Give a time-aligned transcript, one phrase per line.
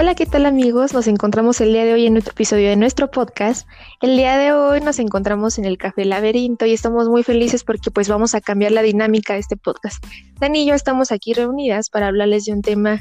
[0.00, 0.94] Hola, ¿qué tal amigos?
[0.94, 3.66] Nos encontramos el día de hoy en otro episodio de nuestro podcast.
[4.00, 7.90] El día de hoy nos encontramos en el Café Laberinto y estamos muy felices porque
[7.90, 10.00] pues vamos a cambiar la dinámica de este podcast.
[10.38, 13.00] Dani y yo estamos aquí reunidas para hablarles de un tema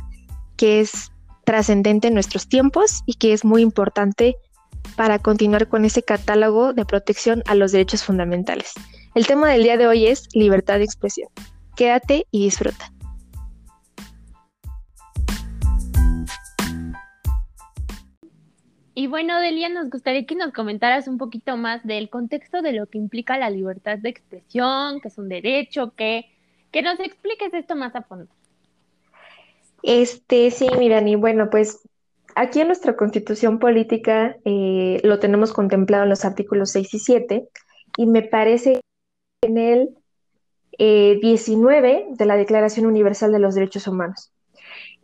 [0.56, 1.12] que es
[1.46, 4.36] trascendente en nuestros tiempos y que es muy importante
[4.96, 8.74] para continuar con ese catálogo de protección a los derechos fundamentales.
[9.14, 11.30] El tema del día de hoy es libertad de expresión.
[11.76, 12.92] Quédate y disfruta.
[19.00, 22.88] Y bueno, Delia, nos gustaría que nos comentaras un poquito más del contexto de lo
[22.88, 26.26] que implica la libertad de expresión, que es un derecho, que,
[26.72, 28.26] que nos expliques esto más a fondo.
[29.84, 31.88] Este, sí, Mirani, bueno, pues
[32.34, 37.50] aquí en nuestra constitución política eh, lo tenemos contemplado en los artículos 6 y 7,
[37.98, 38.82] y me parece
[39.44, 39.90] en el
[40.80, 44.32] 19 eh, de la Declaración Universal de los Derechos Humanos.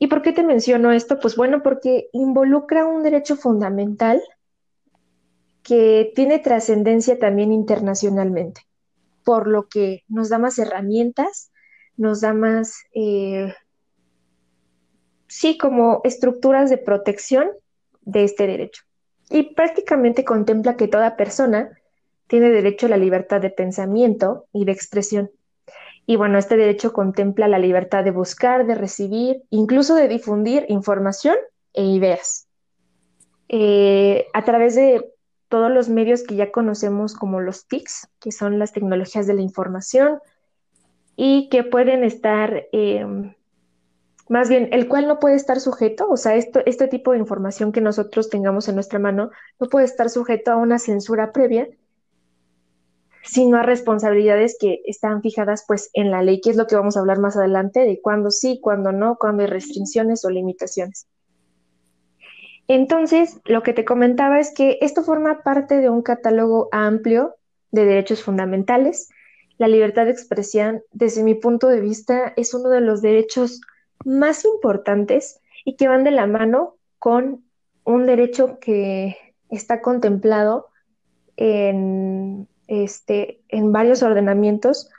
[0.03, 1.17] ¿Y por qué te menciono esto?
[1.17, 4.21] Pues bueno, porque involucra un derecho fundamental
[5.61, 8.67] que tiene trascendencia también internacionalmente,
[9.23, 11.53] por lo que nos da más herramientas,
[11.95, 13.53] nos da más, eh,
[15.27, 17.51] sí, como estructuras de protección
[18.01, 18.83] de este derecho.
[19.29, 21.79] Y prácticamente contempla que toda persona
[22.27, 25.31] tiene derecho a la libertad de pensamiento y de expresión
[26.05, 31.35] y bueno, este derecho contempla la libertad de buscar, de recibir, incluso de difundir información
[31.73, 32.47] e ideas.
[33.47, 35.09] Eh, a través de
[35.47, 39.41] todos los medios que ya conocemos como los TICs, que son las tecnologías de la
[39.41, 40.19] información,
[41.15, 43.35] y que pueden estar, em,
[44.27, 47.71] más bien, el cual no puede estar sujeto, o sea, esto, este tipo de información
[47.71, 51.69] que nosotros tengamos en nuestra mano no puede estar sujeto a una censura previa,
[53.23, 56.97] sino a responsabilidades que están fijadas pues en la ley, que es lo que vamos
[56.97, 61.07] a hablar más adelante de cuándo sí, cuándo no, cuándo hay restricciones o limitaciones.
[62.67, 67.35] Entonces, lo que te comentaba es que esto forma parte de un catálogo amplio
[67.71, 69.09] de derechos fundamentales.
[69.57, 73.61] La libertad de expresión, desde mi punto de vista, es uno de los derechos
[74.05, 77.43] más importantes y que van de la mano con
[77.83, 79.17] un derecho que
[79.49, 80.67] está contemplado
[81.35, 84.89] en este, en varios ordenamientos,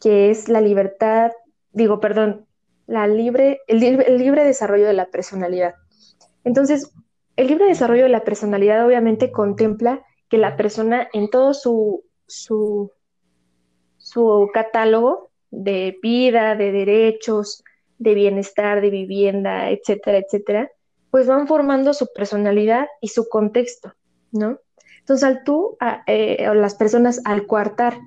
[0.00, 1.32] que es la libertad,
[1.72, 2.46] digo, perdón,
[2.86, 5.74] la libre, el, libre, desarrollo de la personalidad.
[6.44, 6.92] Entonces,
[7.36, 12.90] el libre desarrollo de la personalidad obviamente contempla que la persona en todo su, su,
[13.98, 17.62] su catálogo de vida, de derechos,
[17.98, 20.70] de bienestar, de vivienda, etcétera, etcétera,
[21.10, 23.92] pues van formando su personalidad y su contexto,
[24.32, 24.58] ¿no?
[25.02, 25.76] Entonces, al tú,
[26.06, 27.98] eh, las personas, al coartar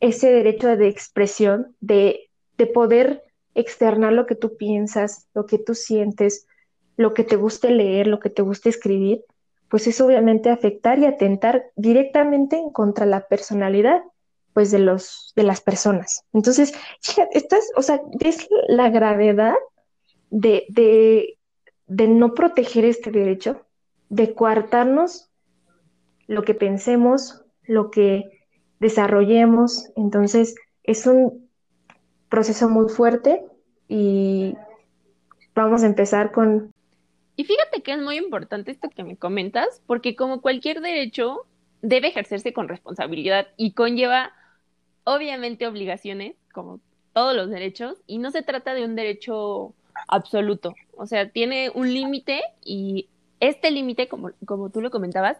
[0.00, 3.24] ese derecho de expresión, de, de poder
[3.54, 6.46] externar lo que tú piensas, lo que tú sientes,
[6.96, 9.24] lo que te guste leer, lo que te guste escribir,
[9.68, 14.02] pues es obviamente afectar y atentar directamente contra la personalidad
[14.52, 16.24] pues de los de las personas.
[16.32, 19.54] Entonces, fíjate, estás, o sea, es la gravedad
[20.30, 21.38] de, de,
[21.86, 23.60] de no proteger este derecho,
[24.08, 25.25] de coartarnos
[26.26, 28.24] lo que pensemos, lo que
[28.80, 29.90] desarrollemos.
[29.96, 31.48] Entonces, es un
[32.28, 33.42] proceso muy fuerte
[33.88, 34.54] y
[35.54, 36.72] vamos a empezar con...
[37.36, 41.46] Y fíjate que es muy importante esto que me comentas, porque como cualquier derecho,
[41.82, 44.32] debe ejercerse con responsabilidad y conlleva,
[45.04, 46.80] obviamente, obligaciones, como
[47.12, 49.74] todos los derechos, y no se trata de un derecho
[50.08, 50.74] absoluto.
[50.96, 53.08] O sea, tiene un límite y
[53.40, 55.36] este límite, como, como tú lo comentabas,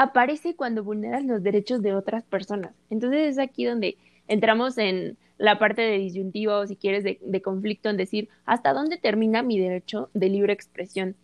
[0.00, 2.72] aparece cuando vulneras los derechos de otras personas.
[2.88, 7.98] Entonces es aquí donde entramos en la parte de disyuntivo, si quieres, de, conflicto, en
[7.98, 11.16] decir, ¿hasta dónde termina mi derecho de libre expresión?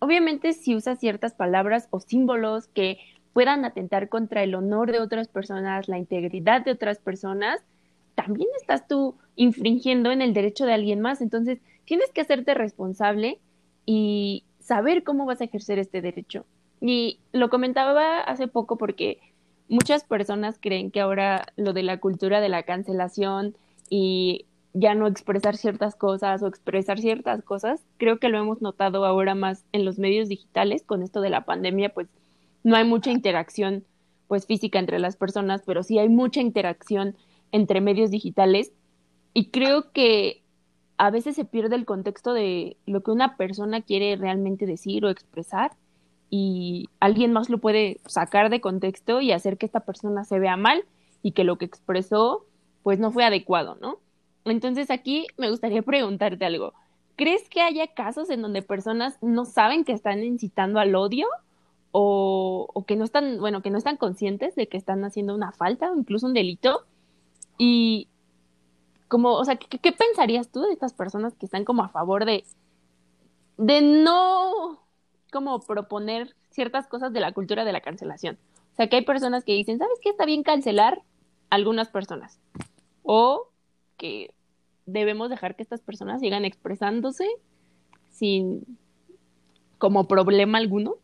[0.00, 2.98] Obviamente si usas ciertas palabras o símbolos que
[3.34, 7.60] puedan atentar contra el honor de otras personas, la integridad de otras personas,
[8.16, 11.20] también estás tú infringiendo en el derecho de alguien más.
[11.20, 13.38] Entonces, tienes que hacerte responsable
[13.86, 16.46] y saber cómo vas a ejercer este derecho.
[16.80, 19.18] Y lo comentaba hace poco porque
[19.68, 23.56] muchas personas creen que ahora lo de la cultura de la cancelación
[23.90, 29.04] y ya no expresar ciertas cosas o expresar ciertas cosas, creo que lo hemos notado
[29.04, 30.84] ahora más en los medios digitales.
[30.84, 32.08] Con esto de la pandemia, pues
[32.62, 33.84] no hay mucha interacción
[34.28, 37.16] pues física entre las personas, pero sí hay mucha interacción
[37.50, 38.72] entre medios digitales.
[39.34, 40.42] Y creo que
[40.98, 45.10] a veces se pierde el contexto de lo que una persona quiere realmente decir o
[45.10, 45.72] expresar
[46.30, 50.56] y alguien más lo puede sacar de contexto y hacer que esta persona se vea
[50.56, 50.84] mal
[51.22, 52.44] y que lo que expresó
[52.82, 53.98] pues no fue adecuado, ¿no?
[54.44, 56.72] Entonces aquí me gustaría preguntarte algo.
[57.18, 61.26] ¿crees que haya casos en donde personas no saben que están incitando al odio
[61.90, 65.50] o, o, que no están, bueno, que no están conscientes de que están haciendo una
[65.50, 66.84] falta o incluso un delito?
[67.58, 68.06] Y
[69.08, 72.44] como, o sea, ¿qué, pensarías tú de estas personas que están como a favor de,
[73.56, 74.77] de no
[75.30, 78.38] como proponer ciertas cosas de la cultura de la cancelación?
[78.72, 80.10] O sea, que hay personas que dicen, ¿sabes qué?
[80.10, 81.02] Está bien cancelar
[81.50, 82.40] algunas personas.
[83.02, 83.48] O
[83.96, 84.32] que
[84.86, 87.26] debemos dejar que estas personas sigan expresándose
[88.10, 88.64] sin
[89.78, 90.96] como problema alguno.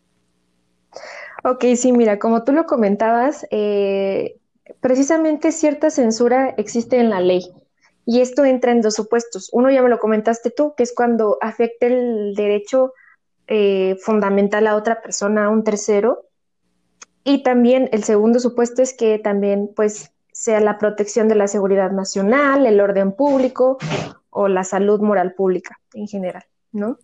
[1.45, 4.39] Ok, sí, mira, como tú lo comentabas, eh,
[4.81, 7.51] precisamente cierta censura existe en la ley.
[8.07, 9.49] Y esto entra en dos supuestos.
[9.53, 12.93] Uno ya me lo comentaste tú, que es cuando afecta el derecho
[13.47, 16.27] eh, fundamental a otra persona, a un tercero.
[17.25, 21.93] Y también el segundo supuesto es que también, pues, sea la protección de la seguridad
[21.93, 23.79] nacional, el orden público
[24.31, 26.99] o la salud moral pública en general, ¿no?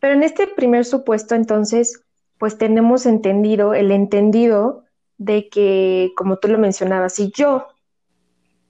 [0.00, 2.02] Pero en este primer supuesto, entonces,
[2.38, 4.84] pues tenemos entendido, el entendido
[5.16, 7.68] de que, como tú lo mencionabas, si yo,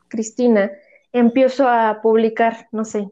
[0.09, 0.73] Cristina,
[1.13, 3.09] empiezo a publicar, no sé,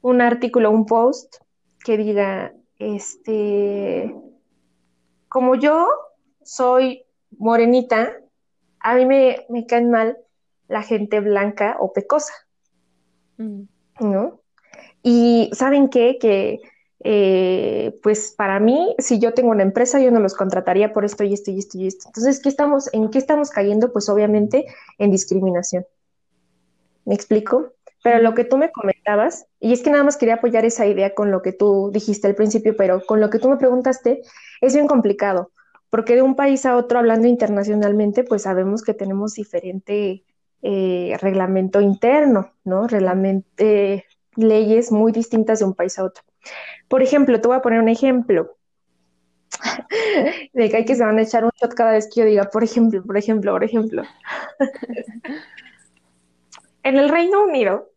[0.00, 1.36] un artículo, un post
[1.84, 4.14] que diga, este,
[5.28, 5.88] como yo
[6.42, 7.04] soy
[7.38, 8.12] morenita,
[8.80, 10.18] a mí me, me caen mal
[10.68, 12.32] la gente blanca o pecosa,
[13.38, 13.62] mm.
[14.00, 14.40] ¿no?
[15.02, 16.18] Y ¿saben qué?
[16.18, 16.60] Que
[17.04, 21.24] eh, pues para mí, si yo tengo una empresa, yo no los contrataría por esto
[21.24, 22.08] y esto y esto y esto.
[22.08, 23.92] Entonces, ¿qué estamos, ¿en qué estamos cayendo?
[23.92, 24.66] Pues obviamente
[24.98, 25.84] en discriminación.
[27.04, 27.72] ¿Me explico?
[28.02, 31.14] Pero lo que tú me comentabas, y es que nada más quería apoyar esa idea
[31.14, 34.22] con lo que tú dijiste al principio, pero con lo que tú me preguntaste,
[34.60, 35.52] es bien complicado,
[35.88, 40.24] porque de un país a otro, hablando internacionalmente, pues sabemos que tenemos diferente
[40.62, 42.86] eh, reglamento interno, ¿no?
[42.86, 43.64] Reglamento,
[44.36, 46.24] leyes muy distintas de un país a otro.
[46.88, 48.56] Por ejemplo, te voy a poner un ejemplo
[50.52, 52.44] de que hay que se van a echar un shot cada vez que yo diga,
[52.44, 54.02] por ejemplo, por ejemplo, por ejemplo.
[56.82, 57.90] En el Reino Unido,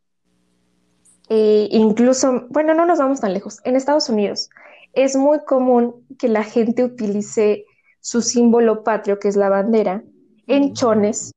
[1.29, 4.49] e incluso, bueno, no nos vamos tan lejos, en Estados Unidos
[4.95, 7.65] es muy común que la gente utilice
[7.99, 10.03] su símbolo patrio, que es la bandera,
[10.47, 11.31] en chones,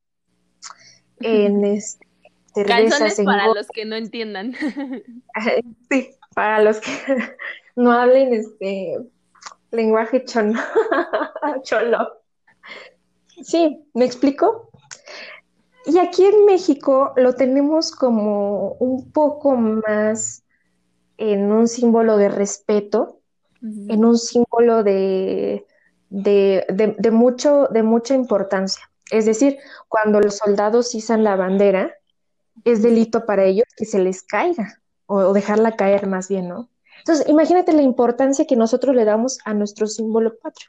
[1.21, 2.07] en este,
[2.55, 4.55] cervezas, para los que no entiendan.
[5.91, 6.91] sí, para los que
[7.77, 8.99] no hablen este
[9.73, 10.61] lenguaje chono,
[11.63, 12.21] cholo.
[13.43, 14.68] Sí, ¿me explico?
[15.89, 20.43] Y aquí en México lo tenemos como un poco más
[21.17, 23.21] en un símbolo de respeto,
[23.63, 25.65] en un símbolo de,
[26.11, 28.83] de, mucho, de mucha importancia.
[29.11, 29.57] Es decir,
[29.89, 31.95] cuando los soldados izan la bandera,
[32.65, 36.69] es delito para ellos que se les caiga o, dejarla caer más bien, ¿no?
[36.99, 40.69] Entonces, imagínate la importancia que nosotros le damos a nuestro símbolo patrio.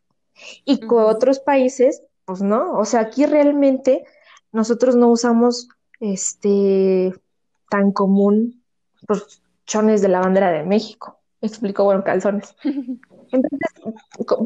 [0.63, 4.05] Y con otros países, pues no, o sea, aquí realmente
[4.51, 5.69] nosotros no usamos
[5.99, 7.13] este
[7.69, 8.63] tan común
[9.07, 11.19] pues, chones de la bandera de México.
[11.41, 12.55] Explico, bueno, calzones.
[12.63, 13.59] Entonces,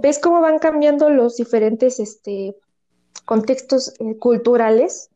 [0.02, 2.56] ¿ves cómo van cambiando los diferentes este,
[3.26, 5.10] contextos eh, culturales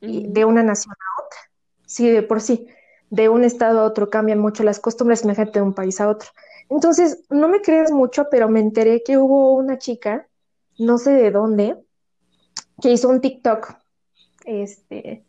[0.00, 1.38] de una nación a otra?
[1.86, 2.66] Sí, de por sí,
[3.10, 6.28] de un estado a otro cambian mucho las costumbres, imagínate de un país a otro.
[6.68, 10.28] Entonces, no me creas mucho, pero me enteré que hubo una chica,
[10.78, 11.82] no sé de dónde,
[12.80, 13.76] que hizo un TikTok
[14.44, 15.24] este,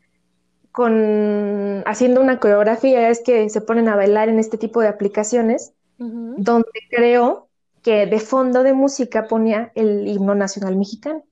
[0.72, 5.74] con, haciendo una coreografía, es que se ponen a bailar en este tipo de aplicaciones,
[5.98, 7.48] donde creo
[7.82, 11.24] que de fondo de música ponía el himno nacional mexicano.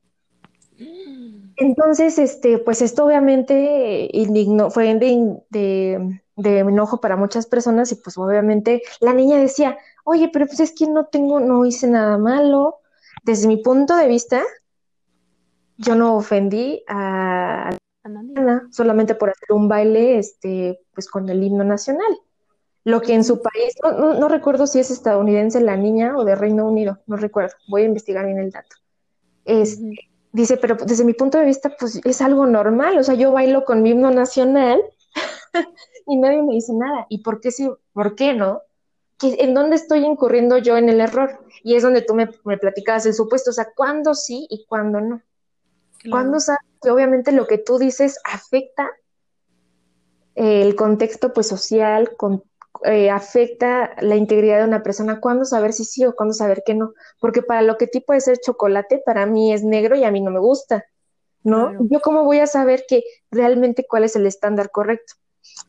[1.57, 8.17] Entonces, este, pues esto obviamente indignó, fue de, de, enojo para muchas personas y pues
[8.17, 12.79] obviamente la niña decía, oye, pero pues es que no tengo, no hice nada malo.
[13.23, 14.41] Desde mi punto de vista,
[15.77, 21.63] yo no ofendí a, Ana solamente por hacer un baile este, pues con el himno
[21.63, 22.19] nacional.
[22.83, 26.67] Lo que en su país, no, recuerdo si es estadounidense la niña o de Reino
[26.67, 28.75] Unido, no recuerdo, voy a investigar bien el dato.
[29.45, 33.31] Este, dice, pero desde mi punto de vista, pues es algo normal, o sea, yo
[33.31, 34.81] bailo con mi himno nacional
[36.07, 37.05] y nadie me dice nada.
[37.07, 37.69] ¿Y por qué sí?
[37.93, 38.61] ¿Por qué no?
[39.21, 41.39] ¿En dónde estoy incurriendo yo en el error?
[41.63, 44.99] Y es donde tú me, me platicabas el supuesto, o sea, ¿cuándo sí y cuándo
[44.99, 45.21] no?
[46.09, 48.89] ¿Cuándo sabes que obviamente lo que tú dices afecta
[50.35, 52.09] el contexto pues social,
[52.85, 55.19] eh, afecta la integridad de una persona?
[55.19, 56.93] ¿Cuándo saber si sí o cuándo saber que no?
[57.19, 60.21] Porque para lo que tipo puede ser chocolate, para mí es negro y a mí
[60.21, 60.85] no me gusta,
[61.43, 61.71] ¿no?
[61.89, 65.13] Yo cómo voy a saber que realmente cuál es el estándar correcto.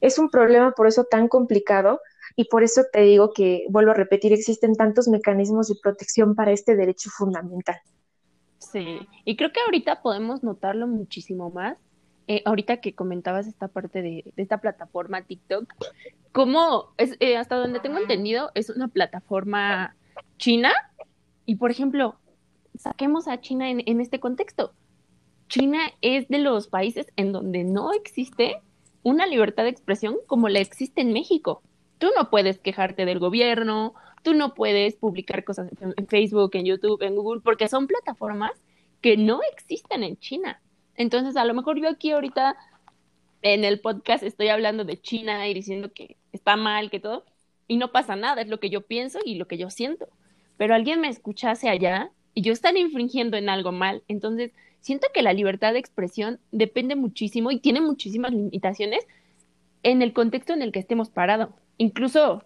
[0.01, 2.01] Es un problema por eso tan complicado,
[2.37, 6.53] y por eso te digo que, vuelvo a repetir, existen tantos mecanismos de protección para
[6.53, 7.77] este derecho fundamental.
[8.75, 11.79] Sí, y creo que ahorita podemos notarlo muchísimo más.
[12.27, 15.73] Eh, ahorita que comentabas esta parte de, esta plataforma TikTok,
[16.33, 19.95] como eh, hasta donde tengo entendido, es una plataforma
[20.39, 20.73] china.
[21.47, 22.17] Y por ejemplo,
[22.77, 24.73] saquemos a China en este contexto.
[25.47, 28.61] China es de los países en donde no existe
[29.05, 31.63] una libertad de expresión como la existe en México.
[31.99, 37.03] Tú no puedes quejarte del gobierno, tú no puedes publicar cosas en Facebook, en YouTube,
[37.03, 38.53] en Google, porque son plataformas
[39.03, 40.61] que no existen en China.
[40.97, 42.57] Entonces, a lo mejor yo aquí ahorita
[43.43, 47.27] en el podcast estoy hablando de China y diciendo que está mal, que todo,
[47.69, 50.09] y no pasa nada, es lo que yo pienso y lo que yo siento.
[50.57, 54.03] Pero alguien me escuchase allá y yo estaré infringiendo en algo mal.
[54.09, 59.07] Entonces, siento que la libertad de expresión depende muchísimo y tiene muchísimas limitaciones
[59.83, 61.51] en el contexto en el que estemos parados.
[61.77, 62.43] Incluso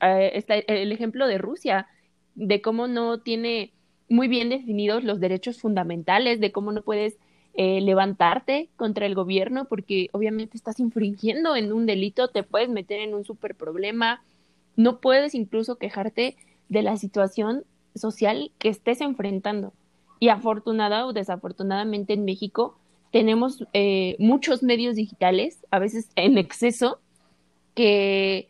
[0.00, 1.86] eh, está el ejemplo de Rusia,
[2.34, 3.72] de cómo no tiene
[4.08, 7.16] muy bien definidos los derechos fundamentales, de cómo no puedes
[7.54, 13.00] eh, levantarte contra el gobierno porque obviamente estás infringiendo en un delito, te puedes meter
[13.00, 14.22] en un super problema,
[14.76, 16.36] no puedes incluso quejarte
[16.68, 17.64] de la situación
[17.94, 19.72] social que estés enfrentando.
[20.20, 22.76] Y afortunada o desafortunadamente en México
[23.10, 27.00] tenemos eh, muchos medios digitales, a veces en exceso,
[27.74, 28.49] que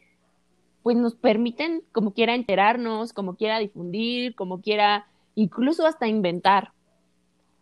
[0.90, 5.06] pues nos permiten como quiera enterarnos, como quiera difundir, como quiera
[5.36, 6.72] incluso hasta inventar.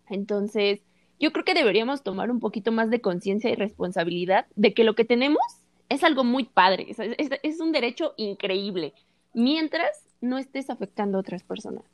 [0.08, 0.80] Entonces,
[1.20, 4.94] yo creo que deberíamos tomar un poquito más de conciencia y responsabilidad de que lo
[4.94, 5.42] que tenemos
[5.90, 8.94] es algo muy padre, es, un derecho increíble,
[9.34, 9.90] mientras
[10.22, 11.84] no estés afectando a otras personas.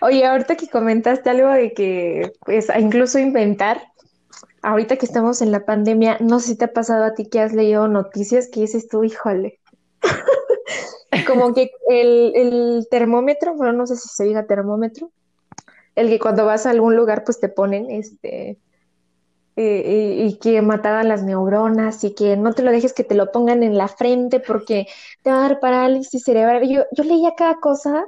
[0.00, 3.82] Oye, ahorita que comentaste algo de que, pues, incluso inventar,
[4.62, 7.40] ahorita que estamos en la pandemia, no sé si te ha pasado a ti que
[7.40, 9.59] has leído noticias que dices tú, híjole,
[11.26, 15.10] como que el, termómetro, bueno, no sé si se diga termómetro,
[15.96, 18.58] el que cuando vas a algún lugar pues te ponen, este,
[19.56, 23.32] eh, y, que mataban las neuronas y que no te lo dejes que te lo
[23.32, 24.86] pongan en la frente porque
[25.22, 26.68] te va a dar parálisis cerebral.
[26.68, 28.06] Yo, yo leía cada cosa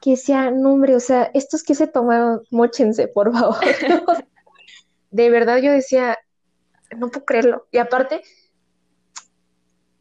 [0.00, 3.56] que decía, no hombre, o sea, estos que se tomaron, mochense, por favor.
[5.10, 6.18] de verdad yo decía,
[6.96, 7.66] no puedo creerlo.
[7.72, 8.22] Y aparte,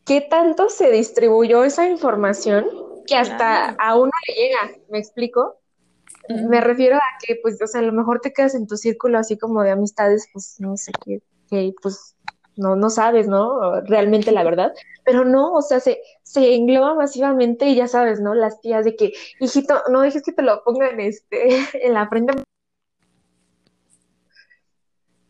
[0.05, 2.65] ¿qué tanto se distribuyó esa información
[3.07, 4.79] que hasta a uno le llega?
[4.89, 5.59] ¿Me explico?
[6.29, 9.19] Me refiero a que, pues, o sea, a lo mejor te quedas en tu círculo
[9.19, 12.15] así como de amistades, pues, no sé qué, que, pues,
[12.57, 13.81] no, no sabes, ¿no?
[13.81, 14.73] Realmente la verdad.
[15.03, 18.33] Pero no, o sea, se, se engloba masivamente y ya sabes, ¿no?
[18.33, 22.33] Las tías de que, hijito, no dejes que te lo pongan este, en la frente.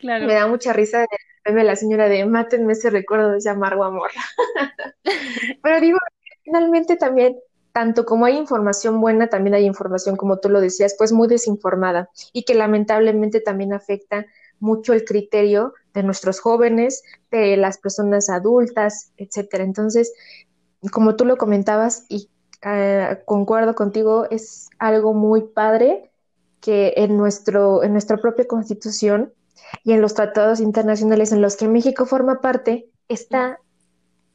[0.05, 1.05] Me da mucha risa
[1.45, 4.11] de la señora de mátenme ese recuerdo de ese amargo amor.
[5.63, 5.97] Pero digo,
[6.43, 7.37] finalmente también,
[7.71, 12.09] tanto como hay información buena, también hay información, como tú lo decías, pues muy desinformada
[12.33, 14.25] y que lamentablemente también afecta
[14.59, 19.63] mucho el criterio de nuestros jóvenes, de las personas adultas, etcétera.
[19.63, 20.13] Entonces,
[20.91, 22.29] como tú lo comentabas y
[22.65, 26.11] uh, concuerdo contigo, es algo muy padre
[26.61, 29.33] que en nuestro en nuestra propia Constitución
[29.83, 33.59] y en los tratados internacionales en los que México forma parte, está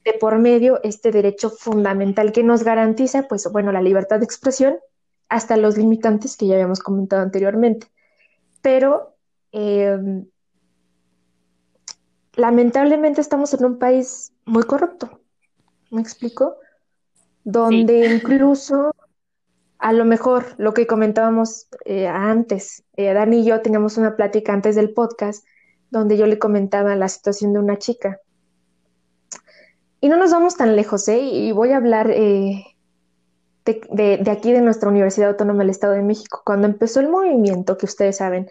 [0.04, 4.78] de por medio este derecho fundamental que nos garantiza, pues, bueno, la libertad de expresión
[5.28, 7.87] hasta los limitantes que ya habíamos comentado anteriormente.
[8.62, 9.16] Pero
[9.52, 10.26] em,
[12.35, 15.20] lamentablemente estamos en un país muy corrupto,
[15.90, 16.56] ¿me explico?
[17.44, 18.94] Donde incluso
[19.80, 24.52] a lo mejor lo que comentábamos eh, antes, eh, Dani y yo teníamos una plática
[24.52, 25.44] antes del podcast
[25.90, 28.20] donde yo le comentaba la situación de una chica.
[30.02, 31.20] Y no nos vamos tan lejos, ¿eh?
[31.20, 32.64] Y voy a hablar eh,
[33.64, 36.42] de, aquí, de nuestra Universidad Autónoma del Estado de México.
[36.44, 38.49] Cuando empezó el movimiento, que ustedes saben,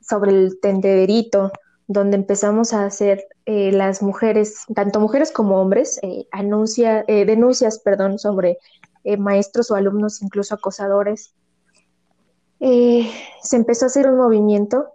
[0.00, 1.52] sobre el tendederito,
[1.88, 8.58] donde empezamos a hacer eh, las mujeres, tanto mujeres como hombres, denuncias, perdón, sobre
[9.08, 11.32] eh, maestros o alumnos, incluso acosadores.
[12.60, 13.10] Eh,
[13.42, 14.88] se empezó a hacer un movimiento,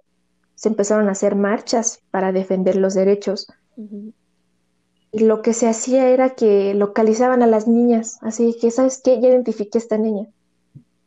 [0.53, 3.47] se empezaron a hacer marchas para defender los derechos.
[5.11, 9.19] Y lo que se hacía era que localizaban a las niñas, así que, ¿sabes qué?
[9.19, 10.27] Ya identifiqué a esta niña.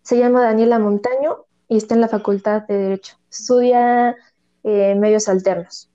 [0.03, 3.19] Se llama Daniela Montaño y está en la Facultad de Derecho.
[3.31, 4.17] Estudia
[4.65, 5.89] eh, medios alternos.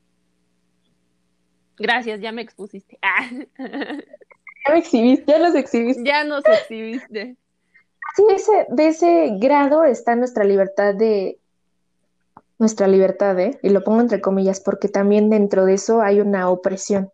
[1.77, 2.97] Gracias, ya me expusiste.
[4.67, 6.03] Ya me exhibiste, ya los exhibiste.
[6.03, 7.35] Ya nos exhibiste.
[8.15, 11.39] Sí, ese, de ese grado está nuestra libertad de,
[12.61, 13.59] nuestra libertad, ¿eh?
[13.63, 17.11] Y lo pongo entre comillas, porque también dentro de eso hay una opresión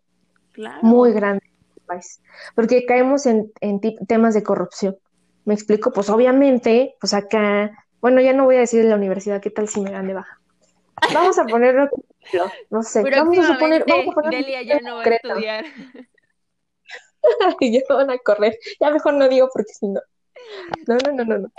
[0.82, 1.42] muy grande.
[1.86, 2.20] país,
[2.54, 3.50] porque caemos en,
[4.06, 4.98] temas de corrupción.
[5.46, 5.90] ¿Me explico?
[5.90, 9.68] Pues obviamente, pues acá, bueno, ya no voy a decir de la universidad, ¿qué tal
[9.68, 10.38] si me dan de baja?
[11.14, 11.88] Vamos a ponerlo,
[12.68, 15.64] no sé, vamos a suponer, vamos a poner Delia ya no va a estudiar.
[17.60, 20.00] ya van a correr, ya mejor no digo porque si no.
[20.86, 21.52] No, no, no, no, no.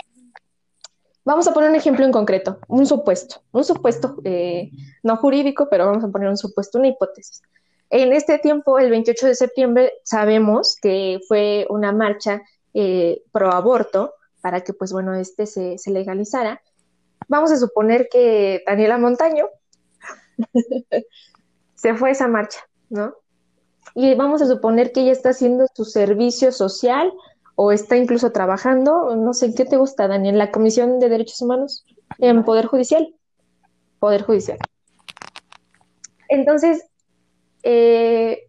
[1.24, 4.70] Vamos a poner un ejemplo en concreto, un supuesto, un supuesto eh,
[5.02, 7.42] no jurídico, pero vamos a poner un supuesto, una hipótesis.
[7.90, 14.14] En este tiempo, el 28 de septiembre, sabemos que fue una marcha eh, pro aborto
[14.40, 16.62] para que, pues bueno, este se, se legalizara.
[17.28, 19.48] Vamos a suponer que Daniela Montaño
[21.74, 23.14] se fue a esa marcha, ¿no?
[23.94, 27.12] Y vamos a suponer que ella está haciendo su servicio social
[27.56, 30.38] o está incluso trabajando, no sé, ¿qué te gusta, Daniel?
[30.38, 31.84] La Comisión de Derechos Humanos
[32.18, 33.14] en Poder Judicial.
[33.98, 34.58] Poder Judicial.
[36.28, 36.86] Entonces,
[37.62, 38.46] eh,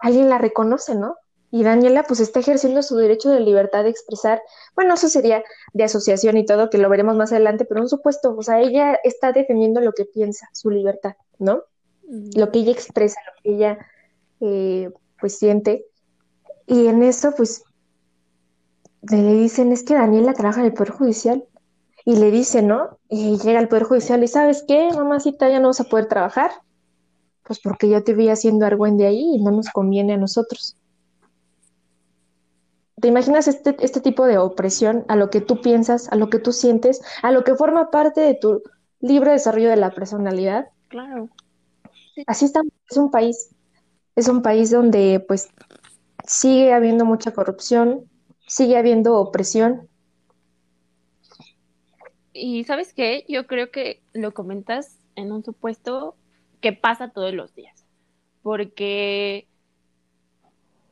[0.00, 1.16] alguien la reconoce, ¿no?
[1.50, 4.42] Y Daniela pues está ejerciendo su derecho de libertad de expresar,
[4.74, 5.42] bueno, eso sería
[5.72, 8.98] de asociación y todo, que lo veremos más adelante, pero un supuesto, o sea, ella
[9.02, 11.62] está defendiendo lo que piensa, su libertad, ¿no?
[12.36, 13.78] Lo que ella expresa, lo que ella
[14.40, 14.90] eh,
[15.20, 15.84] pues siente.
[16.66, 17.62] Y en eso pues
[19.02, 21.44] le dicen, es que Daniela trabaja en el Poder Judicial.
[22.04, 22.98] Y le dice, ¿no?
[23.08, 25.48] Y llega al Poder Judicial y ¿sabes qué, mamacita?
[25.48, 26.50] Ya no vas a poder trabajar.
[27.42, 30.76] Pues porque yo te vi haciendo argüende ahí y no nos conviene a nosotros.
[33.00, 36.38] ¿Te imaginas este, este tipo de opresión a lo que tú piensas, a lo que
[36.38, 38.62] tú sientes, a lo que forma parte de tu
[39.00, 40.68] libre desarrollo de la personalidad?
[40.88, 41.28] Claro.
[42.26, 43.50] Así estamos, es un país,
[44.18, 45.48] es un país donde pues
[46.26, 48.10] sigue habiendo mucha corrupción,
[48.48, 49.88] sigue habiendo opresión.
[52.32, 56.16] Y sabes qué, yo creo que lo comentas en un supuesto
[56.60, 57.86] que pasa todos los días,
[58.42, 59.46] porque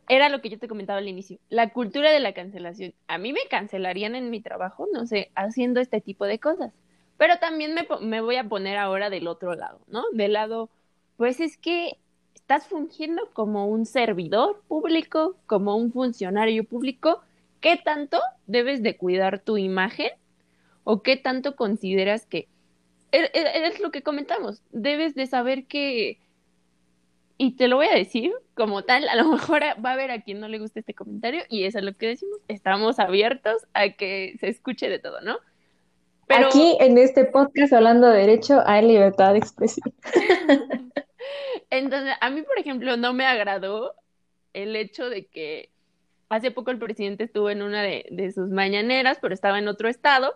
[0.08, 2.94] era lo que yo te comentaba al inicio, la cultura de la cancelación.
[3.08, 6.72] A mí me cancelarían en mi trabajo, no sé, haciendo este tipo de cosas,
[7.16, 10.04] pero también me, me voy a poner ahora del otro lado, ¿no?
[10.12, 10.70] Del lado,
[11.16, 11.98] pues es que
[12.46, 17.20] estás fungiendo como un servidor público, como un funcionario público,
[17.60, 20.12] ¿qué tanto debes de cuidar tu imagen
[20.84, 22.46] o qué tanto consideras que
[23.10, 26.20] e, e, es, lo que comentamos, debes de saber que
[27.36, 30.20] y te lo voy a decir como tal, a lo mejor va a haber a
[30.20, 33.88] quien no le guste este comentario y eso es lo que decimos, estamos abiertos a
[33.88, 35.38] que se escuche de todo, ¿no?
[36.28, 36.46] Pero...
[36.46, 39.92] Aquí en este podcast hablando de derecho hay libertad de expresión.
[41.70, 43.94] Entonces, a mí, por ejemplo, no me agradó
[44.52, 45.70] el hecho de que
[46.28, 50.34] hace poco el presidente estuvo en una de, sus mañaneras, pero estaba en otro estado,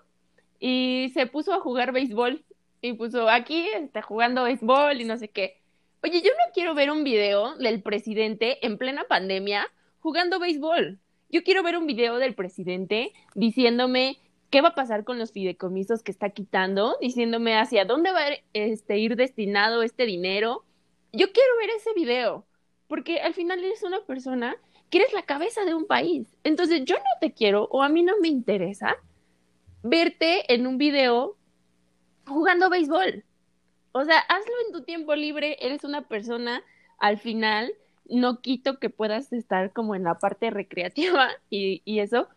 [0.59, 2.44] y se puso a jugar béisbol.
[2.83, 5.61] Y puso aquí, está jugando béisbol y no sé qué.
[6.03, 9.66] Oye, yo no quiero ver un video del presidente en plena pandemia
[10.00, 10.98] jugando béisbol.
[11.29, 14.18] Yo quiero ver un video del presidente diciéndome
[14.50, 18.38] qué va a pasar con los fideicomisos que está quitando, diciéndome hacia dónde va a
[18.53, 20.64] este, ir destinado este dinero.
[21.12, 22.46] Yo quiero ver ese video,
[22.88, 24.57] porque al final eres una persona
[24.90, 26.29] que eres la cabeza de un país.
[26.44, 28.96] Entonces yo no te quiero o a mí no me interesa
[29.83, 31.37] verte en un video
[32.27, 33.25] jugando béisbol.
[33.92, 36.62] O sea, hazlo en tu tiempo libre, eres una persona
[36.99, 37.73] al final,
[38.05, 42.29] no quito que puedas estar como en la parte recreativa y, y eso,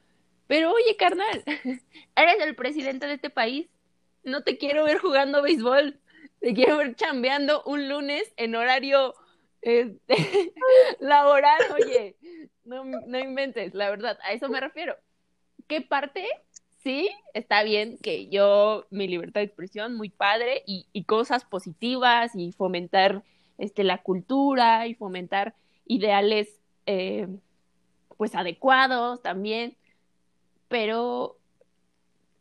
[0.48, 1.44] pero oye, carnal,
[2.16, 3.68] eres el presidente de este país,
[4.24, 6.00] no te quiero ver jugando béisbol,
[6.44, 9.16] te quiero ver chambeando un lunes en horario
[9.62, 10.54] este,
[11.00, 12.18] laboral, oye,
[12.66, 14.98] no, no inventes, la verdad, a eso me refiero.
[15.68, 16.28] ¿Qué parte?
[16.84, 22.36] Sí, está bien que yo, mi libertad de expresión, muy padre, y, y cosas positivas,
[22.36, 23.24] y fomentar
[23.58, 27.30] este, la cultura, y fomentar ideales, eh,
[28.18, 29.78] pues, adecuados también,
[30.68, 31.38] pero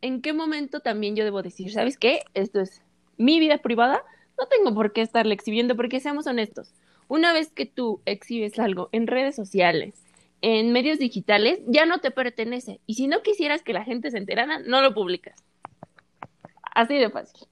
[0.00, 2.24] ¿en qué momento también yo debo decir, ¿sabes qué?
[2.34, 2.81] Esto es
[3.16, 4.02] mi vida privada,
[4.38, 6.74] no tengo por qué estarle exhibiendo, porque seamos honestos,
[7.08, 10.02] una vez que tú exhibes algo en redes sociales,
[10.40, 12.80] en medios digitales, ya no te pertenece.
[12.86, 15.42] Y si no quisieras que la gente se enterara, no lo publicas.
[16.74, 17.46] Así de fácil.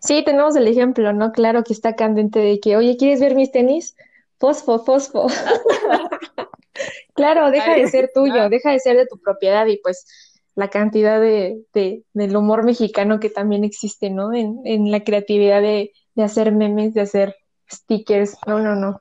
[0.00, 1.32] Sí, tenemos el ejemplo, ¿no?
[1.32, 3.96] Claro que está candente de que, oye, ¿quieres ver mis tenis?
[4.38, 5.28] Fosfo, fosfo.
[7.14, 10.25] claro, deja de ser tuyo, deja de ser de tu propiedad y pues
[10.56, 14.34] la cantidad de, de, del humor mexicano que también existe, ¿no?
[14.34, 17.36] En, en la creatividad de, de hacer memes, de hacer
[17.70, 19.00] stickers, no, no, no.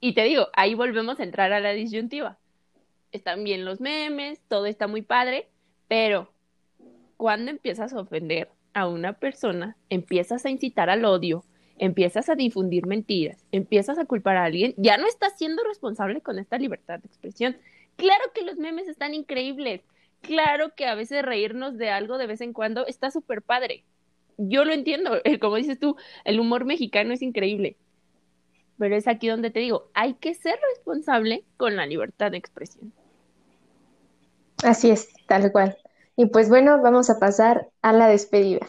[0.00, 2.38] Y te digo, ahí volvemos a entrar a la disyuntiva.
[3.12, 5.48] Están bien los memes, todo está muy padre,
[5.88, 6.32] pero
[7.16, 11.44] cuando empiezas a ofender a una persona, empiezas a incitar al odio,
[11.76, 16.38] empiezas a difundir mentiras, empiezas a culpar a alguien, ya no estás siendo responsable con
[16.38, 17.56] esta libertad de expresión.
[17.96, 19.82] Claro que los memes están increíbles,
[20.20, 23.84] claro que a veces reírnos de algo de vez en cuando está súper padre.
[24.38, 27.76] Yo lo entiendo, como dices tú, el humor mexicano es increíble.
[28.78, 32.92] Pero es aquí donde te digo, hay que ser responsable con la libertad de expresión.
[34.62, 35.76] Así es, tal cual.
[36.16, 38.66] Y pues bueno, vamos a pasar a la despedida.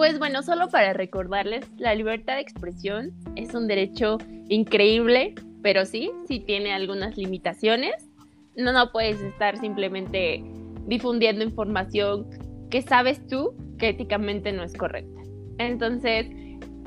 [0.00, 4.16] Pues bueno, solo para recordarles, la libertad de expresión es un derecho
[4.48, 8.08] increíble, pero sí, sí tiene algunas limitaciones.
[8.56, 10.42] No, no puedes estar simplemente
[10.86, 12.26] difundiendo información
[12.70, 15.20] que sabes tú que éticamente no es correcta.
[15.58, 16.28] Entonces,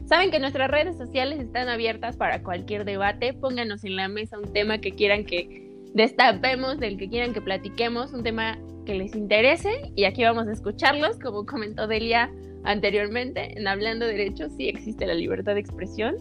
[0.08, 3.34] saben que nuestras redes sociales están abiertas para cualquier debate.
[3.34, 8.12] Pónganos en la mesa un tema que quieran que destapemos, del que quieran que platiquemos,
[8.12, 12.32] un tema que les interese y aquí vamos a escucharlos, como comentó Delia
[12.63, 16.15] anteriormente, en Hablando de Derechos sí existe la libertad de expresión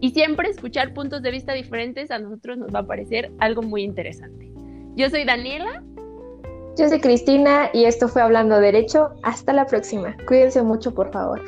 [0.00, 3.82] y siempre escuchar puntos de vista diferentes a nosotros nos va a parecer algo muy
[3.82, 4.50] interesante.
[4.94, 5.82] Yo soy Daniela.
[6.76, 9.10] Yo soy Cristina y esto fue Hablando Derecho.
[9.22, 10.16] Hasta la próxima.
[10.26, 11.42] Cuídense mucho, por favor.